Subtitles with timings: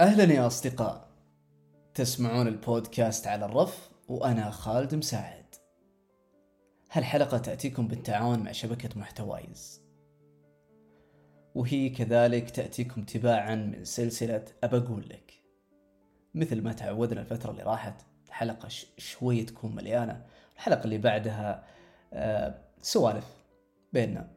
[0.00, 1.08] أهلا يا أصدقاء.
[1.94, 5.54] تسمعون البودكاست على الرف وأنا خالد مساعد.
[6.92, 9.82] هالحلقة تأتيكم بالتعاون مع شبكة محتوايز.
[11.54, 15.32] وهي كذلك تأتيكم تباعا من سلسلة أبقول لك.
[16.34, 18.68] مثل ما تعودنا الفترة اللي راحت حلقة
[18.98, 20.26] شوي تكون مليانة.
[20.56, 21.64] الحلقة اللي بعدها
[22.12, 23.26] آه سوالف
[23.92, 24.30] بيننا.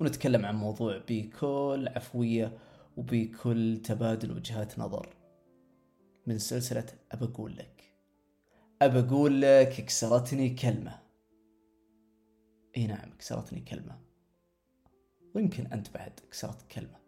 [0.00, 2.52] ونتكلم عن موضوع بكل عفوية
[2.96, 5.16] وبكل تبادل وجهات نظر.
[6.26, 7.94] من سلسلة أبقول لك.
[8.82, 10.98] أبقول لك كسرتني كلمة.
[12.76, 14.00] إي نعم كسرتني كلمة.
[15.34, 17.00] ويمكن أنت بعد كسرت كلمة.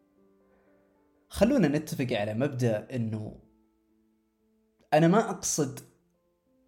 [1.29, 3.41] خلونا نتفق على مبدأ أنه
[4.95, 5.81] أنا ما أقصد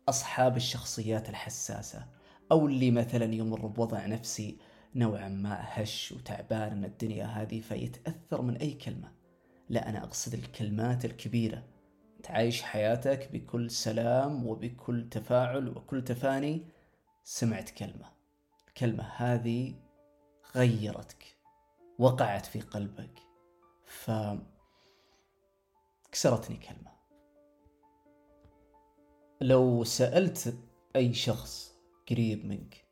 [0.08, 2.06] أصحاب الشخصيات الحساسة
[2.52, 4.58] أو اللي مثلا يمر بوضع نفسي
[4.94, 9.12] نوعا ما هش وتعبان من الدنيا هذه فيتأثر من أي كلمة.
[9.68, 11.62] لا أنا أقصد الكلمات الكبيرة.
[12.22, 16.66] تعيش حياتك بكل سلام وبكل تفاعل وكل تفاني.
[17.24, 18.12] سمعت كلمة.
[18.68, 19.74] الكلمة هذه
[20.56, 21.36] غيرتك
[21.98, 23.18] وقعت في قلبك
[23.84, 24.10] ف
[26.12, 26.92] كسرتني كلمة.
[29.40, 30.54] لو سألت
[30.96, 31.74] أي شخص
[32.10, 32.87] قريب منك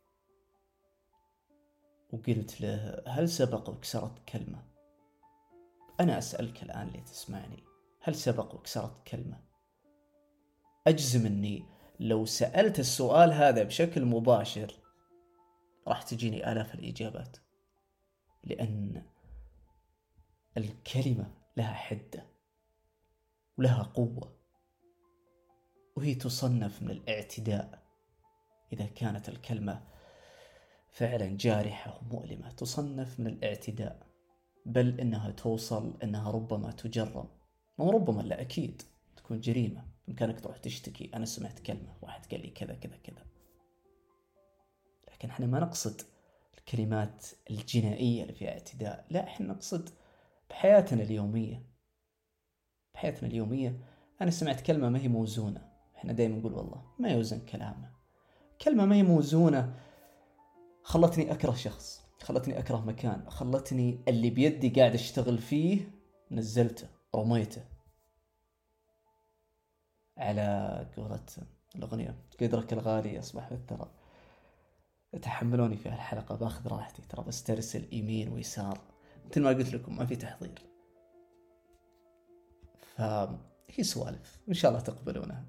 [2.17, 4.65] وقلت له هل سبق وكسرت كلمة؟
[6.01, 7.65] أنا أسألك الآن اللي تسمعني
[8.01, 9.41] هل سبق وكسرت كلمة؟
[10.87, 11.65] أجزم أني
[12.01, 14.75] لو سألت السؤال هذا بشكل مباشر
[15.89, 17.37] راح تجيني آلاف الإجابات
[18.45, 19.03] لأن
[20.57, 22.27] الكلمة لها حدة
[23.59, 24.37] ولها قوة
[25.97, 27.83] وهي تصنف من الاعتداء.
[28.73, 29.96] إذا كانت الكلمة
[30.97, 34.07] فعلا جارحة ومؤلمة تصنف من الاعتداء
[34.67, 37.29] بل إنها توصل إنها ربما تجرم.
[37.79, 38.83] مو ربما لا أكيد
[39.17, 39.85] تكون جريمة.
[40.07, 41.11] بإمكانك تروح تشتكي.
[41.15, 43.27] أنا سمعت كلمة واحد قال لي كذا كذا كذا.
[45.13, 46.01] لكن إحنا ما نقصد
[46.59, 49.07] الكلمات الجنائية اللي فيها اعتداء.
[49.11, 49.91] لا إحنا نقصد
[50.51, 51.63] بحياتنا اليومية.
[52.95, 53.81] بحياتنا اليومية
[54.21, 55.69] أنا سمعت كلمة ما هي موزونة.
[55.97, 57.91] إحنا دائما نقول والله ما يوزن كلامه.
[58.63, 59.86] كلمة ما هي موزونة
[60.87, 65.91] خلتني أكره شخص خلتني أكره مكان خلتني اللي بيدي قاعد أشتغل فيه
[66.31, 67.65] نزلته رميته.
[70.19, 71.27] على قولة
[71.77, 73.91] الأغنية قدرك الغالي أصبح بالثرى.
[75.23, 77.03] تحملوني في هالحلقة بأخذ راحتي.
[77.03, 78.81] ترى بسترسل يمين ويسار.
[79.31, 80.63] مثل ما قلت لكم ما في تحضير.
[82.79, 84.41] فهي سوالف.
[84.49, 85.45] إن شاء الله تقبلونها.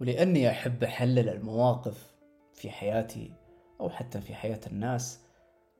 [0.00, 2.14] ولأني أحب أحلل المواقف
[2.52, 3.32] في حياتي
[3.80, 5.20] أو حتى في حياة الناس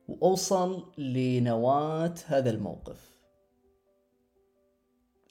[0.09, 3.15] وأوصل لنواة هذا الموقف.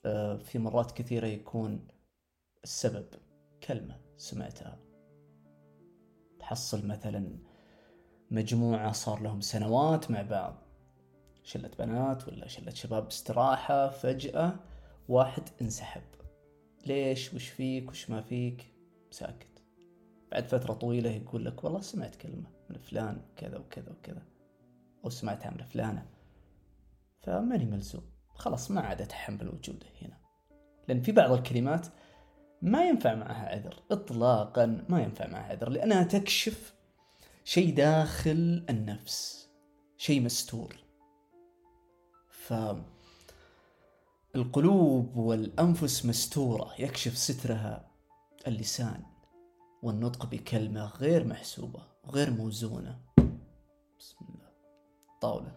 [0.06, 1.88] آه، في مرات كثيرة يكون
[2.64, 3.06] السبب
[3.68, 4.80] كلمة سمعتها.
[6.40, 7.38] تحصل مثلا
[8.32, 10.56] مجموعة صار لهم سنوات مع بعض.
[11.44, 14.56] شلة بنات ولا شلة شباب استراحة فجأة
[15.10, 16.04] واحد انسحب.
[16.86, 18.73] ليش؟ وش فيك؟ وش ما فيك؟
[19.14, 19.64] ساكت.
[20.32, 24.24] بعد فترة طويلة يقول لك والله سمعت كلمة من فلان كذا وكذا وكذا.
[25.06, 26.06] أو سمعتها من فلانة.
[27.22, 28.04] فماني ملزوم.
[28.36, 30.18] خلاص ما عاد أتحمل وجوده هنا.
[30.88, 31.88] لأن في بعض الكلمات
[32.62, 33.84] ما ينفع معها عذر.
[33.92, 35.70] إطلاقا ما ينفع معها عذر.
[35.70, 36.74] لأنها تكشف
[37.44, 39.50] شيء داخل النفس.
[39.98, 40.76] شيء مستور.
[42.30, 42.54] ف
[44.36, 46.74] القلوب والأنفس مستورة.
[46.80, 47.93] يكشف سترها
[48.48, 49.04] اللسان
[49.82, 53.00] والنطق بكلمة غير محسوبة وغير موزونة.
[54.00, 54.50] بسم الله.
[55.22, 55.56] طاولة.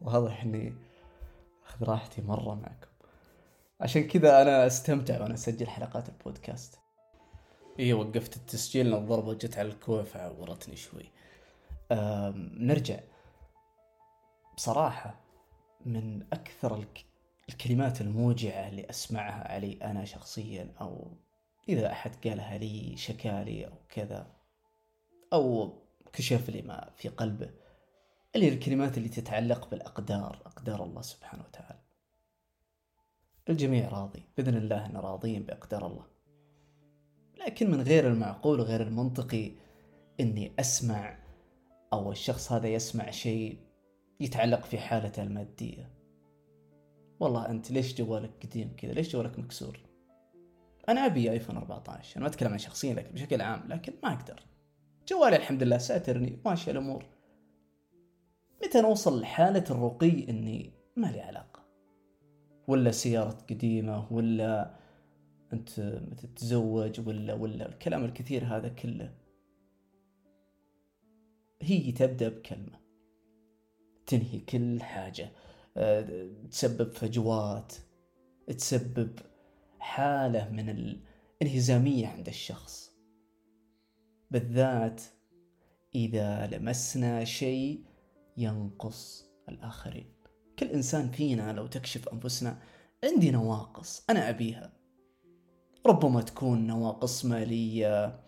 [0.00, 0.74] واضح اني
[1.66, 2.88] أخذ راحتي مرة معكم.
[3.80, 6.78] عشان كذا أنا أستمتع وأنا أسجل حلقات البودكاست.
[7.78, 11.10] اي وقفت التسجيل لأن الضربة جت على الكوع فعورتني شوي.
[12.60, 13.00] نرجع.
[14.56, 15.20] بصراحة
[15.86, 16.76] من أكثر
[17.48, 21.16] الكلمات الموجعة اللي أسمعها علي أنا شخصيا أو
[21.68, 24.26] إذا أحد قالها لي شكالي أو كذا
[25.32, 25.72] أو
[26.12, 27.50] كشف لي ما في قلبه
[28.36, 31.80] اللي الكلمات اللي تتعلق بالأقدار أقدار الله سبحانه وتعالى.
[33.48, 36.06] الجميع راضي بإذن الله أن راضين بأقدار الله.
[37.46, 39.52] لكن من غير المعقول وغير المنطقي
[40.20, 41.18] أني أسمع
[41.92, 43.58] أو الشخص هذا يسمع شيء
[44.20, 45.93] يتعلق في حالته المادية.
[47.24, 49.80] والله أنت ليش جوالك قديم كذا؟ ليش جوالك مكسور؟
[50.88, 54.42] أنا أبي آيفون 14 أنا ما أتكلم عن شخصيا لكن بشكل عام لكن ما أقدر.
[55.08, 57.04] جوالي الحمد لله ساترني ماشية الأمور.
[58.64, 61.64] حتى نوصل لحالة الرقي إني ما لي علاقة؟
[62.68, 64.74] ولا سيارة قديمة ولا
[65.52, 65.70] أنت
[66.16, 69.14] تتزوج ولا ولا الكلام الكثير هذا كله.
[71.62, 72.80] هي تبدأ بكلمة.
[74.06, 75.30] تنهي كل حاجة.
[76.50, 77.72] تسبب فجوات
[78.46, 79.18] تسبب
[79.78, 80.68] حالة من
[81.40, 82.94] الانهزامية عند الشخص.
[84.30, 85.02] بالذات
[85.94, 87.84] إذا لمسنا شيء
[88.36, 90.14] ينقص الآخرين.
[90.58, 92.58] كل إنسان فينا لو تكشف أنفسنا
[93.04, 94.72] عندي نواقص أنا أبيها.
[95.86, 98.20] ربما تكون نواقص مالية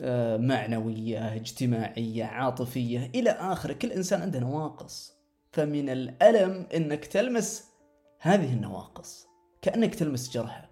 [0.00, 3.72] آه، معنوية اجتماعية عاطفية إلى آخره.
[3.72, 5.11] كل إنسان عنده نواقص.
[5.52, 7.72] فمن الألم أنك تلمس
[8.18, 9.26] هذه النواقص
[9.62, 10.70] كأنك تلمس جرحه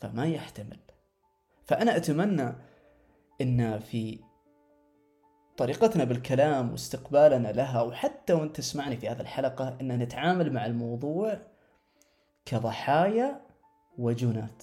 [0.00, 0.78] فما يحتمل.
[1.64, 2.52] فأنا أتمنى
[3.40, 4.18] أن في
[5.56, 11.38] طريقتنا بالكلام واستقبالنا لها وحتى وأنت تسمعني في هذه الحلقة أن نتعامل مع الموضوع
[12.44, 13.40] كضحايا
[13.98, 14.62] وجنات.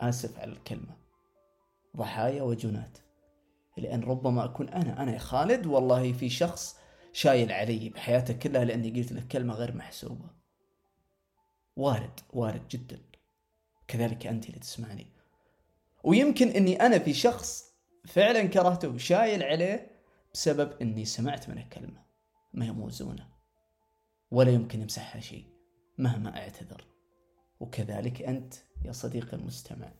[0.00, 0.96] آسف على الكلمة.
[1.96, 2.98] ضحايا وجنات.
[3.76, 6.85] لأن ربما أكون أنا أنا خالد والله في شخص
[7.16, 10.30] شايل علي بحياته كلها لأني قلت له كلمة غير محسوبة.
[11.76, 12.98] وارد وارد جدا.
[13.88, 15.06] كذلك أنت اللي تسمعني.
[16.04, 17.74] ويمكن أني أنا في شخص
[18.06, 19.90] فعلا كرهته وشايل عليه
[20.34, 22.02] بسبب أني سمعت منه كلمة
[22.52, 23.28] ما هي موزونة.
[24.30, 25.46] ولا يمكن يمسحها شيء.
[25.98, 26.84] مهما أعتذر.
[27.60, 28.54] وكذلك أنت
[28.84, 29.92] يا صديقي المستمع.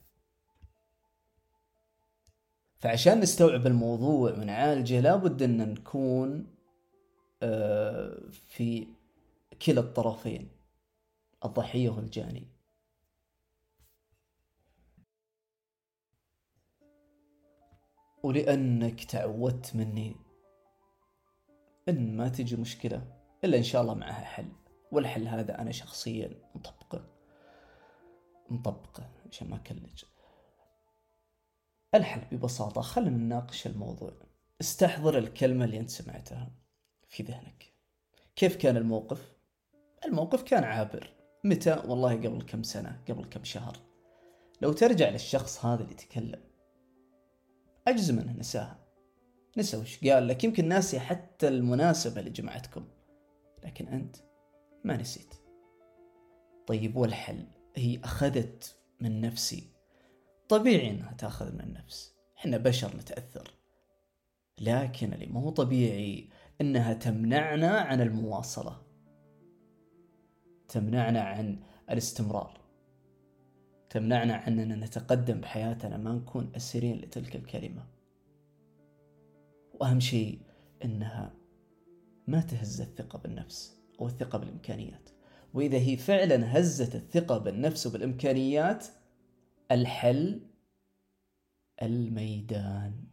[2.78, 6.55] فعشان نستوعب الموضوع ونعالجه لابد أن نكون
[8.30, 8.86] في
[9.66, 10.50] كلا الطرفين
[11.44, 12.46] الضحية والجاني.
[18.22, 20.16] ولأنك تعودت مني
[21.88, 24.52] إن ما تجي مشكلة إلا إن شاء الله معها حل.
[24.92, 27.08] والحل هذا أنا شخصيا مطبقه.
[28.50, 30.04] مطبقه عشان ما أكلج.
[31.94, 34.12] الحل ببساطة خلنا نناقش الموضوع.
[34.60, 36.65] استحضر الكلمة اللي أنت سمعتها.
[37.08, 37.72] في ذهنك.
[38.36, 39.36] كيف كان الموقف؟
[40.04, 41.10] الموقف كان عابر.
[41.44, 43.76] متى؟ والله قبل كم سنة قبل كم شهر.
[44.62, 46.40] لو ترجع للشخص هذا اللي تكلم.
[47.88, 48.86] أجزم أنه نساها
[49.56, 52.88] نسى وش قال لك يمكن ناسي حتى المناسبة اللي جمعتكم
[53.64, 54.16] لكن أنت
[54.84, 55.34] ما نسيت.
[56.66, 59.70] طيب والحل؟ هي أخذت من نفسي.
[60.48, 62.14] طبيعي إنها تأخذ من النفس.
[62.38, 63.50] إحنا بشر نتأثر.
[64.60, 66.30] لكن اللي مو طبيعي
[66.60, 68.82] إنها تمنعنا عن المواصلة.
[70.68, 71.60] تمنعنا عن
[71.90, 72.60] الاستمرار.
[73.90, 77.86] تمنعنا عن اننا نتقدم بحياتنا ما نكون اسيرين لتلك الكلمة.
[79.74, 80.40] وأهم شيء
[80.84, 81.34] إنها
[82.26, 85.10] ما تهز الثقة بالنفس أو الثقه بالإمكانيات.
[85.54, 88.86] وإذا هي فعلا هزت الثقة بالنفس وبالإمكانيات
[89.70, 90.40] الحل
[91.82, 93.04] الميدان.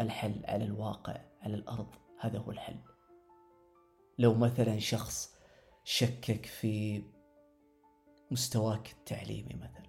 [0.00, 1.27] الحل على الواقع.
[1.42, 1.94] على الأرض.
[2.20, 2.78] هذا هو الحل.
[4.18, 5.34] لو مثلا شخص
[5.84, 7.02] شكك في
[8.30, 9.88] مستواك التعليمي مثلا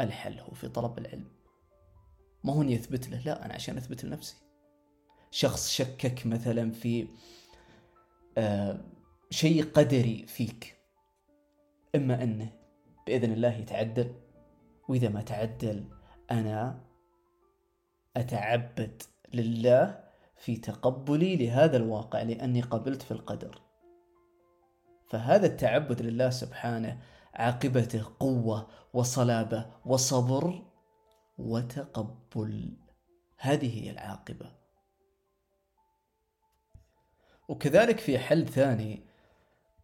[0.00, 1.32] الحل هو في طلب العلم.
[2.44, 4.36] ما هو يثبت له؟ لا أنا عشان أثبت لنفسي.
[5.30, 7.08] شخص شكك مثلا في
[8.38, 8.80] آه
[9.30, 10.76] شيء قدري فيك
[11.94, 12.52] إما أنه
[13.06, 14.14] بإذن الله يتعدل.
[14.88, 15.88] وإذا ما تعدل
[16.30, 16.84] أنا
[18.16, 19.02] أتعبد
[19.34, 20.03] لله
[20.36, 23.60] في تقبلي لهذا الواقع لأني قبلت في القدر.
[25.10, 27.02] فهذا التعبد لله سبحانه
[27.34, 30.62] عاقبته قوة وصلابة وصبر
[31.38, 32.76] وتقبل.
[33.38, 34.52] هذه هي العاقبة.
[37.48, 39.06] وكذلك في حل ثاني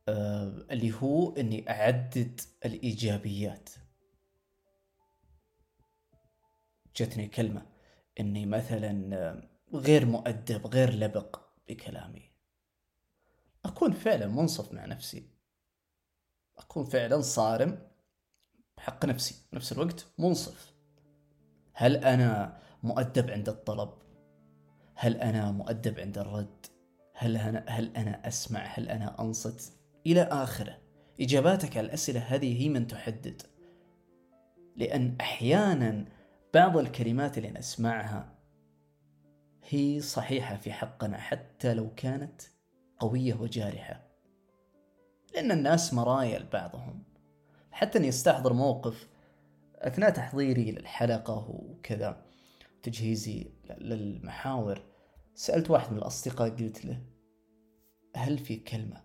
[0.09, 3.71] آه، اللي هو أني أعدد الإيجابيات.
[6.97, 7.67] جتني كلمة
[8.21, 9.43] أني مثلا آه،
[9.75, 12.31] غير مؤدب غير لبق بكلامي.
[13.65, 15.31] أكون فعلا منصف مع نفسي.
[16.59, 17.89] أكون فعلا صارم
[18.77, 19.35] بحق نفسي.
[19.53, 20.75] بنفس الوقت منصف.
[21.73, 23.91] هل أنا مؤدب عند الطلب؟
[24.95, 26.67] هل أنا مؤدب عند الرد؟
[27.15, 29.73] هل أنا هل أنا أسمع؟ هل أنا أنصت؟
[30.07, 30.79] إلى آخره.
[31.21, 33.43] إجاباتك على الأسئلة هذه هي من تحدد.
[34.77, 36.05] لأن أحيانا
[36.55, 38.40] بعض الكلمات اللي نسمعها
[39.69, 42.43] هي صحيحة في حقنا حتى لو كانت
[42.99, 44.11] قوية وجارحة.
[45.35, 47.05] لأن الناس مرايا لبعضهم.
[47.71, 49.09] حتى أني أستحضر موقف
[49.75, 52.27] أثناء تحضيري للحلقة وكذا
[52.83, 54.83] تجهيزي للمحاور
[55.35, 57.03] سألت واحد من الأصدقاء قلت له
[58.17, 59.05] هل في كلمة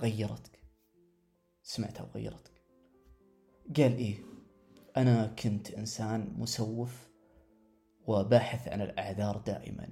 [0.00, 0.64] غيرتك؟
[1.62, 2.62] سمعتها وغيرتك.
[3.76, 4.18] قال إيه
[4.96, 7.09] أنا كنت إنسان مسوف
[8.10, 9.88] وباحث عن الأعذار دائما.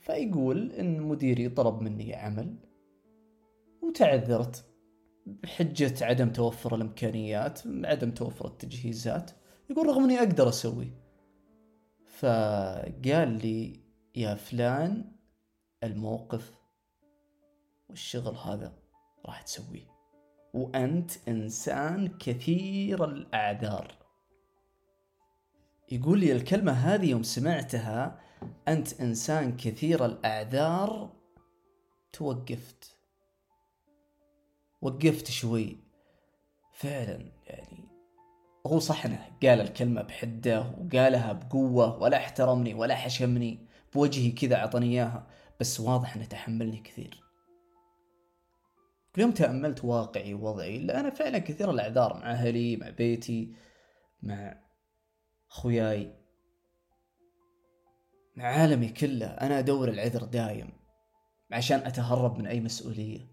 [0.00, 2.56] فيقول إن مديري طلب مني عمل
[3.82, 4.64] وتعذرت
[5.26, 9.30] بحجة عدم توفر الإمكانيات عدم توفر التجهيزات.
[9.70, 10.92] يقول رغم إني أقدر أسوي.
[12.04, 13.80] فقال لي
[14.16, 15.12] يا فلان
[15.84, 16.58] الموقف
[17.88, 18.78] والشغل هذا
[19.26, 19.88] راح تسويه
[20.54, 24.07] وأنت إنسان كثير الأعذار.
[25.92, 28.20] يقول لي الكلمة هذه يوم سمعتها
[28.68, 31.12] أنت إنسان كثير الأعذار
[32.12, 32.96] توقفت.
[34.82, 35.76] وقفت شوي.
[36.72, 37.88] فعلا يعني
[38.66, 44.86] هو صح إنه قال الكلمة بحدة وقالها بقوة ولا احترمني ولا حشمني بوجهي كذا عطني
[44.86, 45.26] إياها
[45.60, 47.22] بس واضح إنه تحملني كثير.
[49.18, 53.52] يوم تأملت واقعي ووضعي لا أنا فعلا كثير الأعذار مع أهلي مع بيتي
[54.22, 54.67] مع
[55.50, 56.18] أخوياي
[58.36, 60.72] مع عالمي كله أنا أدور العذر دايم
[61.52, 63.28] عشان أتهرب من أي مسؤولية.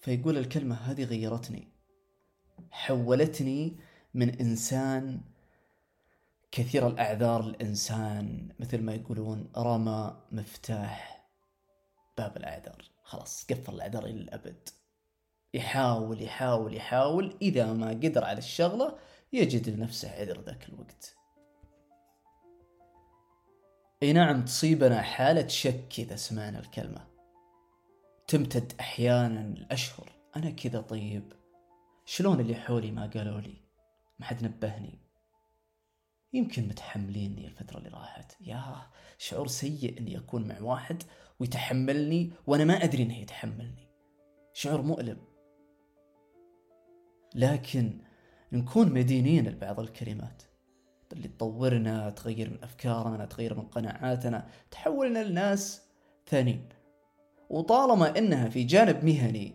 [0.00, 1.68] فيقول الكلمة هذه غيرتني.
[2.70, 3.76] حولتني
[4.14, 5.20] من إنسان
[6.50, 11.28] كثير الأعذار الإنسان مثل ما يقولون رمى مفتاح
[12.18, 12.90] باب الأعذار.
[13.02, 14.68] خلاص قفل الأعذار إلى الأبد.
[15.54, 18.98] يحاول يحاول يحاول إذا ما قدر على الشغلة
[19.32, 21.16] يجد لنفسه عذر ذاك الوقت.
[24.02, 27.06] إي نعم تصيبنا حالة شك إذا سمعنا الكلمة.
[28.26, 31.32] تمتد أحيانا الأشهر أنا كذا طيب.
[32.04, 33.56] شلون اللي حولي ما قالوا لي؟
[34.18, 34.98] ما حد نبهني.
[36.32, 38.36] يمكن متحمليني الفترة اللي راحت.
[38.40, 41.02] يا شعور سيء إني أكون مع واحد
[41.40, 43.88] ويتحملني وأنا ما أدري إنه يتحملني.
[44.52, 45.18] شعور مؤلم.
[47.34, 48.07] لكن
[48.52, 50.42] نكون مدينين لبعض الكلمات.
[51.12, 55.82] اللي تطورنا تغير من أفكارنا تغير من قناعاتنا تحولنا لناس
[56.26, 56.68] ثانيين.
[57.50, 59.54] وطالما إنها في جانب مهني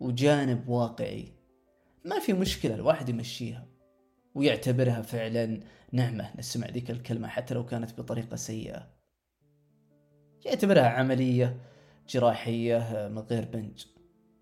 [0.00, 1.32] وجانب واقعي
[2.04, 3.66] ما في مشكلة الواحد يمشيها
[4.34, 5.60] ويعتبرها فعلا
[5.92, 6.30] نعمة.
[6.38, 8.86] نسمع ذيك الكلمة حتى لو كانت بطريقة سيئة.
[10.44, 11.60] يعتبرها عملية
[12.08, 13.84] جراحية من غير بنج.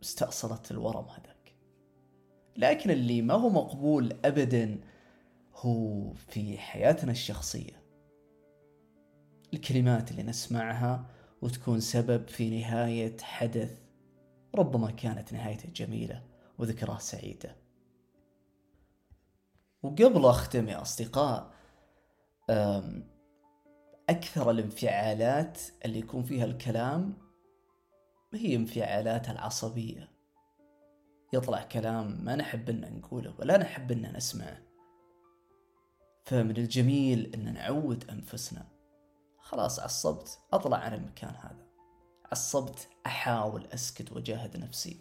[0.03, 1.36] استأصلت الورم هذاك
[2.59, 4.81] لكن اللي ما هو مقبول أبدا
[5.55, 7.83] هو في حياتنا الشخصية.
[9.55, 11.07] الكلمات اللي نسمعها
[11.43, 13.79] وتكون سبب في نهاية حدث
[14.55, 16.23] ربما كانت نهايته جميلة
[16.59, 17.57] وذكراه سعيدة.
[19.83, 21.53] وقبل أختم يا أصدقاء
[24.09, 27.15] أكثر الانفعالات اللي يكون فيها الكلام
[28.35, 30.16] هي انفعالات العصبية.
[31.33, 34.63] يطلع كلام ما نحب أن نقوله ولا نحب أن نسمعه.
[36.25, 38.67] فمن الجميل أن نعود أنفسنا.
[39.41, 41.67] خلاص عصبت أطلع عن المكان هذا.
[42.33, 45.01] عصبت أحاول أسكت وأجاهد نفسي.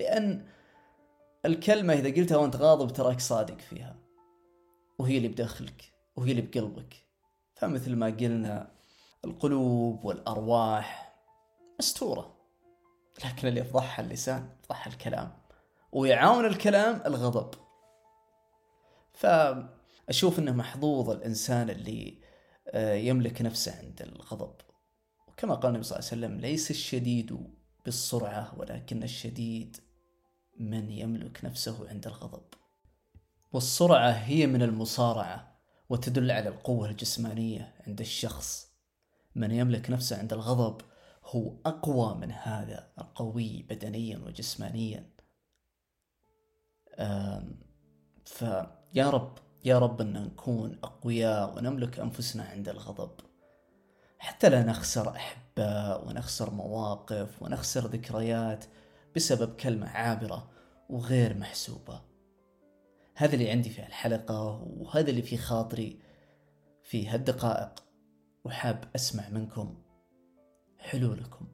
[0.00, 0.46] لأن
[1.44, 3.96] الكلمة إذا قلتها وأنت غاضب تراك صادق فيها.
[4.98, 6.94] وهي اللي بداخلك وهي اللي بقلبك.
[7.54, 8.70] فمثل ما قلنا
[9.24, 11.16] القلوب والأرواح
[11.78, 12.33] مستورة.
[13.24, 15.32] لكن اللي يفضحها اللسان يفضحها الكلام.
[15.92, 17.54] ويعاون الكلام الغضب.
[19.12, 22.24] فأشوف أنه محظوظ الإنسان اللي
[22.68, 24.54] آه، يملك نفسه عند الغضب.
[25.28, 27.38] وكما قال النبي صلى الله عليه وسلم ليس الشديد
[27.84, 29.76] بالسرعة ولكن الشديد
[30.60, 32.44] من يملك نفسه عند الغضب.
[33.52, 38.74] والسرعة هي من المصارعة وتدل على القوة الجسمانية عند الشخص.
[39.34, 40.80] من يملك نفسه عند الغضب
[41.26, 45.10] هو أقوى من هذا القوي بدنيا وجسمانيا.
[48.24, 53.10] فيا رب يا رب أن نكون أقوياء ونملك أنفسنا عند الغضب.
[54.18, 58.64] حتى لا نخسر أحباء ونخسر مواقف ونخسر ذكريات
[59.16, 60.50] بسبب كلمة عابرة
[60.90, 62.00] وغير محسوبة.
[63.14, 66.00] هذا اللي عندي في الحلقة وهذا اللي في خاطري
[66.82, 67.84] في هالدقائق.
[68.44, 69.82] وحاب أسمع منكم
[70.84, 71.46] حلولكم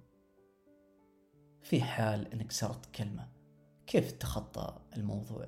[1.62, 3.28] في حال أنك سرت كلمة
[3.86, 5.46] كيف تتخطى الموضوع؟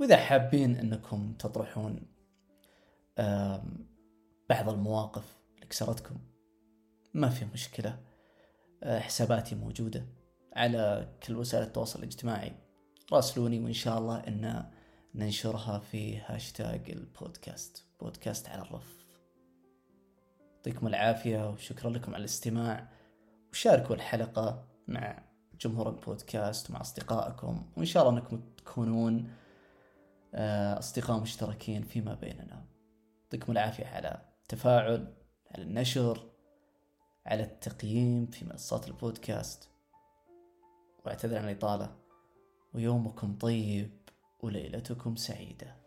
[0.00, 2.06] وإذا حابين أنكم تطرحون
[4.48, 6.18] بعض المواقف اللي كسرتكم
[7.14, 7.98] ما في مشكلة.
[8.82, 10.06] آه، حساباتي موجودة
[10.56, 12.52] على كل وسائل التواصل الاجتماعي.
[13.12, 14.70] راسلوني وإن شاء الله أن
[15.14, 19.01] ننشرها في هاشتاج البودكاست بودكاست على الرف.
[20.66, 22.88] يعطيكم العافية وشكرا لكم على الاستماع.
[23.52, 25.22] وشاركوا الحلقة مع
[25.60, 29.30] جمهور البودكاست ومع أصدقائكم وإن شاء الله أنكم تكونون
[30.34, 32.64] آه، أصدقاء مشتركين فيما بيننا.
[33.22, 35.14] يعطيكم العافية على التفاعل
[35.50, 36.30] على النشر
[37.26, 39.68] على التقييم في منصات البودكاست.
[41.04, 41.96] وأعتذر عن الإطالة.
[42.74, 43.90] ويومكم طيب
[44.40, 45.81] وليلتكم سعيدة.